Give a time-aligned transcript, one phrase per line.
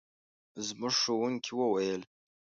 [0.67, 2.01] زموږ ښوونکي وویل.